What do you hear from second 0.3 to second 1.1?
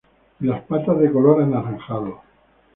Y las patas